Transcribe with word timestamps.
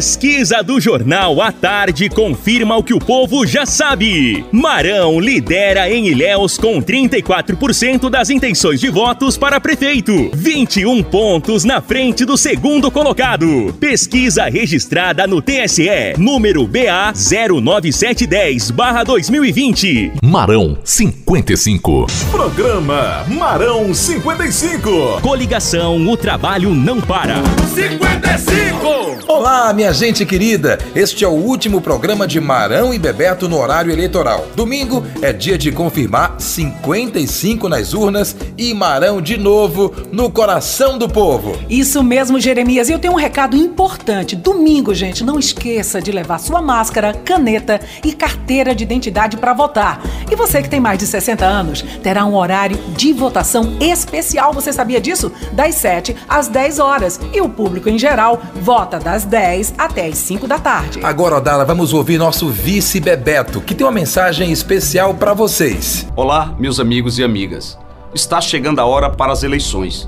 Pesquisa 0.00 0.62
do 0.62 0.80
jornal 0.80 1.42
à 1.42 1.52
tarde 1.52 2.08
confirma 2.08 2.74
o 2.74 2.82
que 2.82 2.94
o 2.94 2.98
povo 2.98 3.46
já 3.46 3.66
sabe. 3.66 4.42
Marão 4.50 5.20
lidera 5.20 5.90
em 5.90 6.08
Ilhéus 6.08 6.56
com 6.56 6.80
34% 6.80 8.08
das 8.08 8.30
intenções 8.30 8.80
de 8.80 8.88
votos 8.88 9.36
para 9.36 9.60
prefeito, 9.60 10.30
21 10.32 11.02
pontos 11.02 11.64
na 11.64 11.82
frente 11.82 12.24
do 12.24 12.38
segundo 12.38 12.90
colocado. 12.90 13.76
Pesquisa 13.78 14.44
registrada 14.44 15.26
no 15.26 15.42
TSE, 15.42 16.14
número 16.16 16.66
BA 16.66 17.12
09710/2020. 17.14 20.12
Marão 20.22 20.78
55. 20.82 22.06
Programa 22.30 23.26
Marão 23.28 23.92
55. 23.92 25.20
Coligação 25.20 26.08
O 26.08 26.16
Trabalho 26.16 26.74
Não 26.74 27.02
Para. 27.02 27.34
55! 27.74 29.10
Olá, 29.28 29.72
minha 29.72 29.89
gente 29.92 30.24
querida! 30.24 30.78
Este 30.94 31.24
é 31.24 31.28
o 31.28 31.32
último 31.32 31.80
programa 31.80 32.26
de 32.26 32.40
Marão 32.40 32.94
e 32.94 32.98
Bebeto 32.98 33.48
no 33.48 33.58
horário 33.58 33.90
eleitoral. 33.90 34.46
Domingo 34.54 35.04
é 35.20 35.32
dia 35.32 35.58
de 35.58 35.72
confirmar 35.72 36.36
55 36.38 37.68
nas 37.68 37.92
urnas 37.92 38.36
e 38.56 38.72
Marão 38.72 39.20
de 39.20 39.36
novo 39.36 39.92
no 40.12 40.30
coração 40.30 40.96
do 40.96 41.08
povo. 41.08 41.58
Isso 41.68 42.04
mesmo, 42.04 42.38
Jeremias. 42.38 42.88
E 42.88 42.92
eu 42.92 42.98
tenho 42.98 43.14
um 43.14 43.16
recado 43.16 43.56
importante. 43.56 44.36
Domingo, 44.36 44.94
gente, 44.94 45.24
não 45.24 45.38
esqueça 45.38 46.00
de 46.00 46.12
levar 46.12 46.38
sua 46.38 46.62
máscara, 46.62 47.12
caneta 47.12 47.80
e 48.04 48.12
carteira 48.12 48.74
de 48.74 48.84
identidade 48.84 49.36
para 49.36 49.52
votar. 49.52 50.00
E 50.30 50.36
você 50.36 50.62
que 50.62 50.68
tem 50.68 50.78
mais 50.78 50.98
de 50.98 51.06
60 51.06 51.44
anos 51.44 51.82
terá 52.02 52.24
um 52.24 52.36
horário 52.36 52.78
de 52.96 53.12
votação 53.12 53.76
especial. 53.80 54.52
Você 54.52 54.72
sabia 54.72 55.00
disso? 55.00 55.32
Das 55.52 55.74
7 55.74 56.16
às 56.28 56.46
10 56.46 56.78
horas. 56.78 57.20
E 57.32 57.40
o 57.40 57.48
público 57.48 57.88
em 57.88 57.98
geral 57.98 58.40
vota 58.54 58.98
das 58.98 59.24
10 59.24 59.79
até 59.80 60.06
as 60.08 60.18
5 60.18 60.46
da 60.46 60.58
tarde. 60.58 61.00
Agora, 61.02 61.36
Odala, 61.36 61.64
vamos 61.64 61.94
ouvir 61.94 62.18
nosso 62.18 62.50
vice 62.50 63.00
Bebeto, 63.00 63.62
que 63.62 63.74
tem 63.74 63.86
uma 63.86 63.90
mensagem 63.90 64.52
especial 64.52 65.14
para 65.14 65.32
vocês. 65.32 66.06
Olá, 66.14 66.54
meus 66.58 66.78
amigos 66.78 67.18
e 67.18 67.24
amigas. 67.24 67.78
Está 68.14 68.42
chegando 68.42 68.78
a 68.80 68.84
hora 68.84 69.08
para 69.08 69.32
as 69.32 69.42
eleições. 69.42 70.06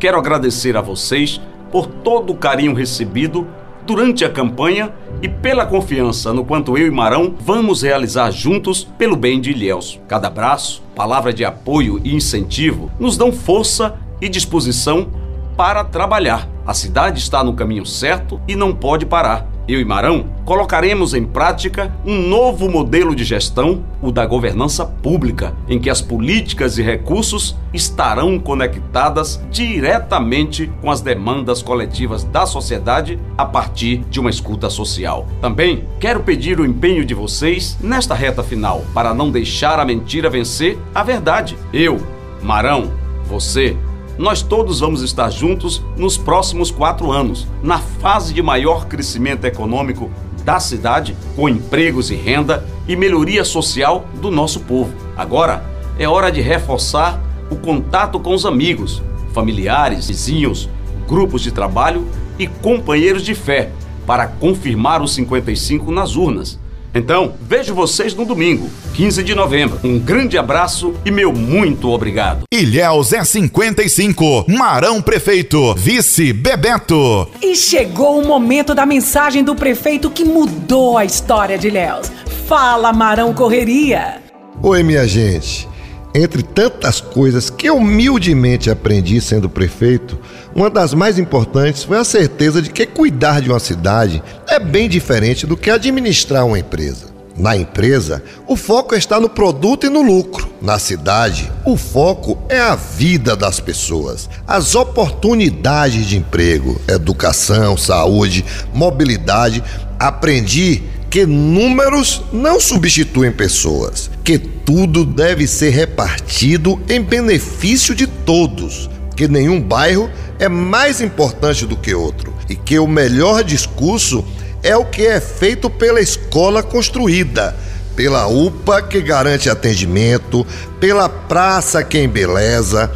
Quero 0.00 0.18
agradecer 0.18 0.76
a 0.76 0.80
vocês 0.80 1.40
por 1.70 1.86
todo 1.86 2.32
o 2.32 2.36
carinho 2.36 2.74
recebido 2.74 3.46
durante 3.86 4.24
a 4.24 4.30
campanha 4.30 4.92
e 5.22 5.28
pela 5.28 5.66
confiança 5.66 6.32
no 6.32 6.44
quanto 6.44 6.76
eu 6.76 6.88
e 6.88 6.90
Marão 6.90 7.32
vamos 7.38 7.82
realizar 7.82 8.32
juntos 8.32 8.82
pelo 8.98 9.14
bem 9.14 9.40
de 9.40 9.52
Ilhéus. 9.52 10.00
Cada 10.08 10.26
abraço, 10.26 10.82
palavra 10.96 11.32
de 11.32 11.44
apoio 11.44 12.00
e 12.02 12.12
incentivo 12.12 12.90
nos 12.98 13.16
dão 13.16 13.30
força 13.30 13.94
e 14.20 14.28
disposição 14.28 15.21
para 15.56 15.84
trabalhar. 15.84 16.48
A 16.66 16.74
cidade 16.74 17.18
está 17.18 17.42
no 17.42 17.54
caminho 17.54 17.84
certo 17.84 18.40
e 18.46 18.54
não 18.54 18.74
pode 18.74 19.04
parar. 19.04 19.52
Eu 19.68 19.80
e 19.80 19.84
Marão 19.84 20.26
colocaremos 20.44 21.14
em 21.14 21.24
prática 21.24 21.94
um 22.04 22.20
novo 22.28 22.68
modelo 22.68 23.14
de 23.14 23.22
gestão, 23.22 23.84
o 24.02 24.10
da 24.10 24.26
governança 24.26 24.84
pública, 24.84 25.54
em 25.68 25.78
que 25.78 25.88
as 25.88 26.02
políticas 26.02 26.78
e 26.78 26.82
recursos 26.82 27.56
estarão 27.72 28.40
conectadas 28.40 29.40
diretamente 29.50 30.70
com 30.80 30.90
as 30.90 31.00
demandas 31.00 31.62
coletivas 31.62 32.24
da 32.24 32.44
sociedade 32.44 33.20
a 33.38 33.44
partir 33.44 33.98
de 34.10 34.18
uma 34.18 34.30
escuta 34.30 34.68
social. 34.68 35.28
Também 35.40 35.84
quero 36.00 36.24
pedir 36.24 36.58
o 36.58 36.66
empenho 36.66 37.04
de 37.04 37.14
vocês 37.14 37.78
nesta 37.80 38.16
reta 38.16 38.42
final 38.42 38.84
para 38.92 39.14
não 39.14 39.30
deixar 39.30 39.78
a 39.78 39.84
mentira 39.84 40.28
vencer 40.28 40.76
a 40.92 41.04
verdade. 41.04 41.56
Eu, 41.72 42.00
Marão, 42.42 42.90
você, 43.26 43.76
nós 44.18 44.42
todos 44.42 44.80
vamos 44.80 45.02
estar 45.02 45.30
juntos 45.30 45.82
nos 45.96 46.16
próximos 46.16 46.70
quatro 46.70 47.10
anos, 47.10 47.46
na 47.62 47.78
fase 47.78 48.34
de 48.34 48.42
maior 48.42 48.86
crescimento 48.86 49.44
econômico 49.44 50.10
da 50.44 50.60
cidade, 50.60 51.16
com 51.36 51.48
empregos 51.48 52.10
e 52.10 52.14
renda 52.14 52.66
e 52.86 52.96
melhoria 52.96 53.44
social 53.44 54.04
do 54.20 54.30
nosso 54.30 54.60
povo. 54.60 54.92
Agora 55.16 55.64
é 55.98 56.08
hora 56.08 56.30
de 56.30 56.40
reforçar 56.40 57.20
o 57.50 57.56
contato 57.56 58.18
com 58.18 58.34
os 58.34 58.44
amigos, 58.44 59.02
familiares, 59.32 60.08
vizinhos, 60.08 60.68
grupos 61.08 61.42
de 61.42 61.50
trabalho 61.50 62.06
e 62.38 62.46
companheiros 62.46 63.22
de 63.22 63.34
fé 63.34 63.70
para 64.06 64.26
confirmar 64.26 65.02
os 65.02 65.14
55 65.14 65.92
nas 65.92 66.16
urnas. 66.16 66.58
Então, 66.94 67.34
vejo 67.40 67.74
vocês 67.74 68.14
no 68.14 68.24
domingo, 68.24 68.68
15 68.94 69.22
de 69.22 69.34
novembro. 69.34 69.80
Um 69.82 69.98
grande 69.98 70.36
abraço 70.36 70.94
e 71.04 71.10
meu 71.10 71.32
muito 71.32 71.88
obrigado. 71.90 72.42
Ilhéus 72.52 73.12
é 73.12 73.24
55. 73.24 74.44
Marão 74.48 75.00
Prefeito. 75.00 75.74
Vice 75.74 76.32
Bebeto. 76.32 77.28
E 77.40 77.56
chegou 77.56 78.20
o 78.20 78.26
momento 78.26 78.74
da 78.74 78.84
mensagem 78.84 79.42
do 79.42 79.54
prefeito 79.54 80.10
que 80.10 80.24
mudou 80.24 80.98
a 80.98 81.04
história 81.04 81.56
de 81.56 81.68
Ilhéus. 81.68 82.12
Fala, 82.46 82.92
Marão 82.92 83.32
Correria. 83.32 84.20
Oi, 84.62 84.82
minha 84.82 85.08
gente. 85.08 85.71
Entre 86.14 86.42
tantas 86.42 87.00
coisas 87.00 87.48
que 87.48 87.70
humildemente 87.70 88.70
aprendi 88.70 89.18
sendo 89.18 89.48
prefeito, 89.48 90.18
uma 90.54 90.68
das 90.68 90.92
mais 90.92 91.18
importantes 91.18 91.84
foi 91.84 91.96
a 91.96 92.04
certeza 92.04 92.60
de 92.60 92.70
que 92.70 92.84
cuidar 92.84 93.40
de 93.40 93.48
uma 93.48 93.58
cidade 93.58 94.22
é 94.46 94.58
bem 94.58 94.90
diferente 94.90 95.46
do 95.46 95.56
que 95.56 95.70
administrar 95.70 96.44
uma 96.44 96.58
empresa. 96.58 97.12
Na 97.34 97.56
empresa, 97.56 98.22
o 98.46 98.56
foco 98.56 98.94
está 98.94 99.18
no 99.18 99.28
produto 99.28 99.86
e 99.86 99.88
no 99.88 100.02
lucro. 100.02 100.52
Na 100.60 100.78
cidade, 100.78 101.50
o 101.64 101.78
foco 101.78 102.38
é 102.50 102.60
a 102.60 102.74
vida 102.74 103.34
das 103.34 103.58
pessoas, 103.58 104.28
as 104.46 104.74
oportunidades 104.74 106.04
de 106.06 106.18
emprego, 106.18 106.78
educação, 106.86 107.74
saúde, 107.74 108.44
mobilidade. 108.74 109.64
Aprendi 109.98 110.82
que 111.12 111.26
números 111.26 112.22
não 112.32 112.58
substituem 112.58 113.30
pessoas, 113.30 114.10
que 114.24 114.38
tudo 114.38 115.04
deve 115.04 115.46
ser 115.46 115.68
repartido 115.68 116.80
em 116.88 117.02
benefício 117.02 117.94
de 117.94 118.06
todos, 118.06 118.88
que 119.14 119.28
nenhum 119.28 119.60
bairro 119.60 120.08
é 120.38 120.48
mais 120.48 121.02
importante 121.02 121.66
do 121.66 121.76
que 121.76 121.94
outro 121.94 122.32
e 122.48 122.56
que 122.56 122.78
o 122.78 122.86
melhor 122.86 123.44
discurso 123.44 124.24
é 124.62 124.74
o 124.74 124.86
que 124.86 125.06
é 125.06 125.20
feito 125.20 125.68
pela 125.68 126.00
escola 126.00 126.62
construída, 126.62 127.54
pela 127.94 128.26
UPA 128.26 128.80
que 128.80 129.02
garante 129.02 129.50
atendimento, 129.50 130.46
pela 130.80 131.10
praça 131.10 131.84
que 131.84 131.98
embeleza, 131.98 132.90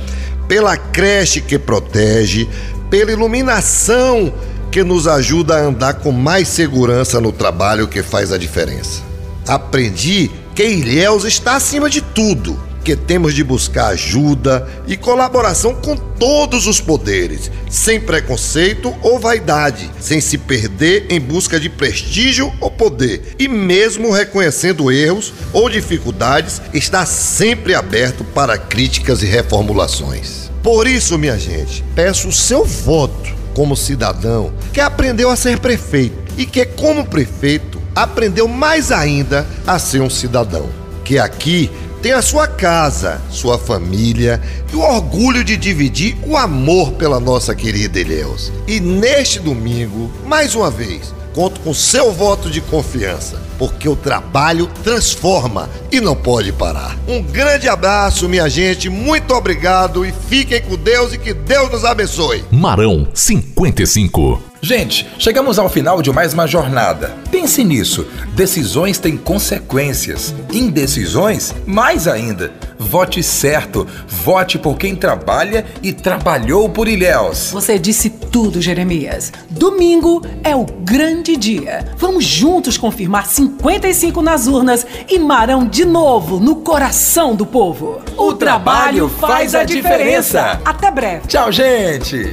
pela 0.49 0.75
creche 0.79 1.43
que 1.43 1.59
protege, 1.59 2.49
pela 2.89 3.13
iluminação 3.13 4.33
que 4.77 4.85
nos 4.85 5.09
ajuda 5.09 5.57
a 5.57 5.63
andar 5.63 5.95
com 5.95 6.13
mais 6.13 6.49
segurança 6.49 7.19
no 7.19 7.33
trabalho 7.33 7.89
que 7.89 8.03
faz 8.03 8.31
a 8.31 8.37
diferença. 8.37 9.01
Aprendi 9.49 10.31
que 10.55 10.69
Ilhéus 10.69 11.25
está 11.25 11.57
acima 11.57 11.89
de 11.89 12.03
tudo, 12.03 12.61
que 12.85 12.95
temos 12.95 13.33
de 13.33 13.43
buscar 13.43 13.87
ajuda 13.87 14.69
e 14.87 14.95
colaboração 14.95 15.75
com 15.75 15.97
todos 15.97 16.67
os 16.67 16.79
poderes, 16.79 17.51
sem 17.71 17.99
preconceito 17.99 18.95
ou 19.01 19.19
vaidade, 19.19 19.91
sem 19.99 20.21
se 20.21 20.37
perder 20.37 21.07
em 21.09 21.19
busca 21.19 21.59
de 21.59 21.71
prestígio 21.71 22.53
ou 22.61 22.71
poder, 22.71 23.35
e 23.39 23.49
mesmo 23.49 24.13
reconhecendo 24.13 24.93
erros 24.93 25.33
ou 25.55 25.71
dificuldades, 25.71 26.61
está 26.75 27.07
sempre 27.07 27.75
aberto 27.75 28.25
para 28.25 28.59
críticas 28.59 29.23
e 29.23 29.27
reformulações. 29.27 30.51
Por 30.63 30.87
isso, 30.87 31.17
minha 31.17 31.39
gente, 31.39 31.83
peço 31.95 32.29
o 32.29 32.33
seu 32.33 32.63
voto 32.63 33.36
como 33.57 33.75
cidadão 33.75 34.53
que 34.71 34.83
aprendeu 34.83 35.31
a 35.31 35.35
ser 35.35 35.59
prefeito 35.61 36.15
e 36.37 36.45
que, 36.45 36.67
como 36.67 37.07
prefeito, 37.07 37.81
aprendeu 37.95 38.47
mais 38.47 38.93
ainda 38.93 39.47
a 39.67 39.79
ser 39.79 40.03
um 40.03 40.11
cidadão. 40.11 40.69
Que 41.03 41.19
aqui 41.19 41.71
tem 42.03 42.13
a 42.13 42.21
sua 42.21 42.47
casa, 42.47 43.19
sua 43.31 43.59
família 43.59 44.43
e 44.71 44.77
o 44.77 44.81
orgulho 44.81 45.43
de 45.43 45.57
dividir 45.57 46.19
o 46.27 46.37
amor 46.37 46.93
pela 46.93 47.19
nossa 47.19 47.55
querida 47.55 47.99
Ilhéus. 47.99 48.53
E 48.69 48.79
neste 48.79 49.41
domingo, 49.41 50.13
mais 50.27 50.55
uma 50.55 50.71
vez, 50.71 51.15
conto 51.37 51.61
com 51.61 51.75
seu 51.75 52.11
voto 52.11 52.49
de 52.49 52.63
confiança, 52.63 53.39
porque 53.59 53.87
o 53.87 53.95
trabalho 53.95 54.71
transforma 54.83 55.69
e 55.93 56.01
não 56.01 56.17
pode 56.17 56.51
parar. 56.51 56.97
Um 57.07 57.23
grande 57.23 57.69
abraço, 57.69 58.27
minha 58.27 58.49
gente, 58.49 58.89
muito 58.89 59.35
obrigado 59.35 60.07
e 60.07 60.15
fiquem 60.31 60.63
com 60.63 60.77
Deus 60.77 61.13
e 61.13 61.19
que 61.19 61.35
Deus 61.35 61.71
nos 61.71 61.85
abençoe. 61.85 62.43
Marão 62.51 63.07
55. 63.13 64.43
Gente, 64.63 65.07
chegamos 65.19 65.59
ao 65.59 65.69
final 65.69 66.01
de 66.01 66.11
mais 66.11 66.33
uma 66.33 66.47
jornada. 66.47 67.15
Pense 67.31 67.63
nisso: 67.63 68.07
decisões 68.35 68.99
têm 68.99 69.17
consequências, 69.17 70.35
indecisões, 70.51 71.55
mais 71.67 72.09
ainda. 72.09 72.51
Vote 72.79 73.23
certo, 73.23 73.87
vote 74.07 74.59
por 74.59 74.77
quem 74.77 74.95
trabalha 74.95 75.65
e 75.83 75.93
trabalhou 75.93 76.69
por 76.69 76.89
Ilhéus. 76.89 77.51
Você 77.53 77.79
disse 77.79 78.11
tudo, 78.11 78.61
Jeremias. 78.61 79.33
Domingo 79.51 80.23
é 80.45 80.55
o 80.55 80.65
grande 80.65 81.37
dia. 81.37 81.93
Vamos 81.97 82.25
juntos 82.25 82.77
confirmar 82.77 83.27
55 83.27 84.23
nas 84.23 84.47
urnas 84.47 84.87
e 85.09 85.19
Marão 85.19 85.67
de 85.67 85.85
novo 85.85 86.39
no 86.39 86.57
coração 86.57 87.35
do 87.35 87.47
povo. 87.47 88.01
O 88.17 88.33
trabalho 88.35 89.09
faz 89.09 89.55
a 89.55 89.65
diferença. 89.65 90.61
Até 90.65 90.91
breve. 90.91 91.27
Tchau, 91.27 91.51
gente! 91.51 92.25